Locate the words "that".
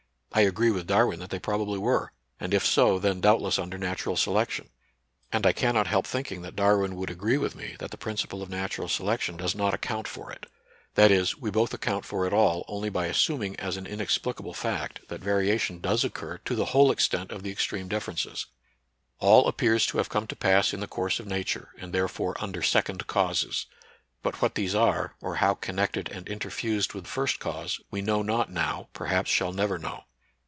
1.19-1.29, 6.43-6.55, 7.79-7.91, 10.95-11.11, 15.09-15.19